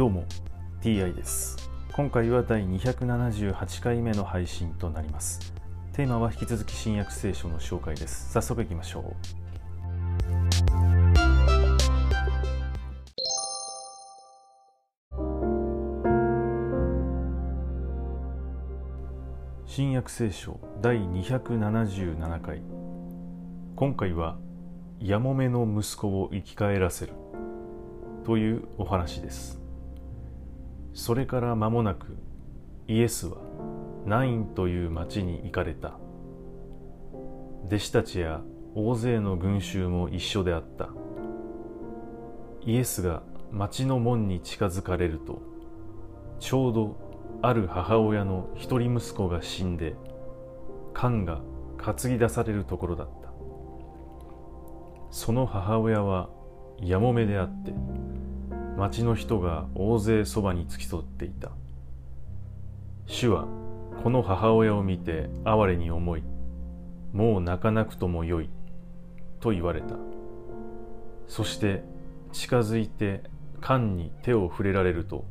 [0.00, 0.24] どうも
[0.80, 1.70] TI です。
[1.92, 5.52] 今回は第278回目の配信となります。
[5.92, 8.32] テーマは引き続き新約聖書の紹介です。
[8.32, 9.16] 早速いきましょう。
[19.66, 22.62] 新約聖書第277回。
[23.76, 24.38] 今回は
[24.98, 27.12] やもめの息子を生き返らせる
[28.24, 29.60] というお話です。
[30.92, 32.16] それから間もなく
[32.88, 33.38] イエスは
[34.06, 35.98] ナインという町に行かれた。
[37.66, 38.40] 弟子たちや
[38.74, 40.88] 大勢の群衆も一緒であった。
[42.62, 43.22] イエスが
[43.52, 45.40] 町の門に近づかれると
[46.38, 49.94] ちょうどある母親の一人息子が死んで
[50.92, 51.40] 缶が
[51.78, 53.30] 担ぎ出されるところだった。
[55.10, 56.28] その母親は
[56.80, 57.72] やもめであって
[58.76, 61.50] 町の人が大勢そばに付き添っていた。
[63.06, 63.46] 主は
[64.02, 66.22] この母親を見て哀れに思い
[67.12, 68.48] もう泣かなくともよい
[69.40, 69.96] と言われた。
[71.26, 71.82] そして
[72.32, 73.22] 近づいて
[73.60, 75.24] 缶に手を触れられると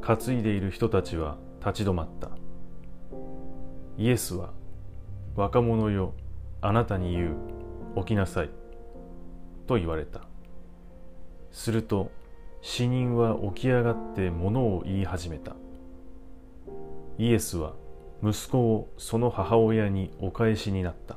[0.00, 2.30] 担いでいる人たちは立ち止まった。
[3.98, 4.50] イエスは
[5.36, 6.14] 若者よ
[6.60, 7.36] あなたに言う
[7.98, 8.50] 起きなさい
[9.66, 10.31] と言われた。
[11.52, 12.10] すると
[12.60, 15.54] 死人は起き上がって物を言い始めた。
[17.18, 17.74] イエスは
[18.22, 21.16] 息子をその母親にお返しになった。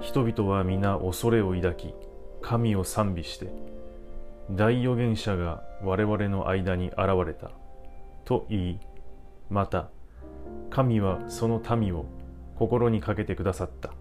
[0.00, 1.94] 人々は皆恐れを抱き
[2.42, 3.48] 神を賛美して
[4.50, 7.50] 大預言者が我々の間に現れた
[8.24, 8.80] と言い
[9.50, 9.90] また
[10.70, 12.06] 神はその民を
[12.56, 13.92] 心にかけてくださった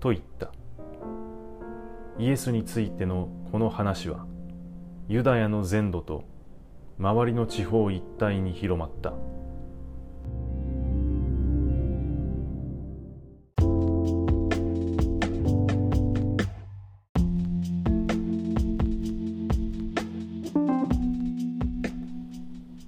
[0.00, 0.52] と言った。
[2.20, 4.26] イエスについてのこの話は
[5.08, 6.24] ユダヤの全土と
[6.98, 9.14] 周りの地方一帯に広まった。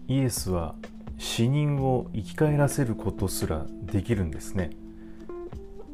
[0.09, 0.75] イエスは
[1.17, 4.73] 死人を生き返らせることすらできるんですね。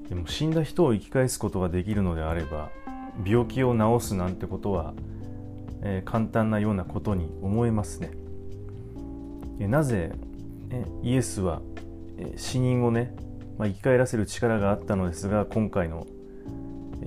[0.08, 2.70] でも死んだ人を生き返すことができるのであれば
[3.24, 4.94] 病気を治すなんてことは
[5.82, 8.10] えー、簡単なようなことに思えますね。
[9.60, 10.12] え、なぜ、
[10.70, 11.62] え、イエスは、
[12.18, 13.14] え死人をね、
[13.58, 16.06] まあ、生き返らせる力があったのですが今回の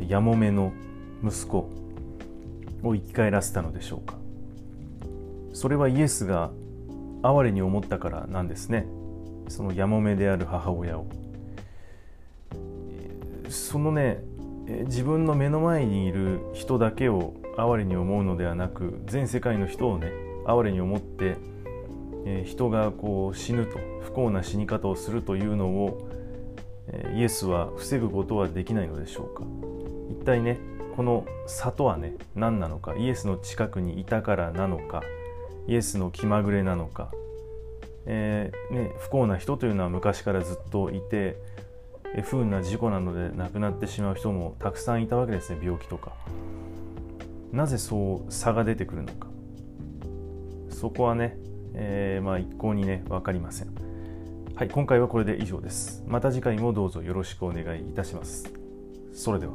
[0.08, 0.74] やもめの
[1.24, 1.70] 息子
[2.84, 4.16] を生き返らせたのでしょうか。
[5.54, 6.52] それはイエスが
[7.24, 8.86] 哀れに思ったからなんですね。
[9.50, 11.08] そのやもめである母親を。
[13.50, 14.24] そのね
[14.68, 20.12] 自分の目の前にいる人だけを哀れに思うのではなく全世界の人をね
[20.46, 21.38] 哀れに思って、
[22.26, 26.10] えー、人がこう死ぬと不幸な死に方をするというのを、
[26.88, 29.44] えー、イエスは防ぐことはできないのでしょうか。
[30.10, 30.60] 一体ね
[30.96, 35.04] この差はね何なのかイエスの近くにいたからなのか
[35.68, 37.12] イエスの気まぐれなのか、
[38.06, 41.38] えーね、不幸な人というのは昔からずっといて
[42.24, 46.14] 不運な事故などで亡くなってしまう人もたくさんいたわけですね病気とか。
[47.52, 49.28] なぜそう差が出てくるのか。
[50.70, 51.38] そこはね、
[51.74, 53.74] えー、まあ一向にね分かりません。
[54.56, 56.04] はい今回はこれで以上です。
[56.08, 58.52] また次回もどうぞよろしくお願いいたします。
[59.14, 59.54] それでは。